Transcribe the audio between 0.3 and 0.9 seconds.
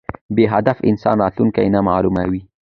بی هدف